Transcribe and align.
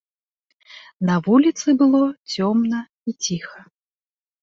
На 1.09 1.17
вуліцы 1.27 1.69
было 1.83 2.01
цёмна 2.33 2.83
і 2.85 3.11
ціха. 3.23 3.59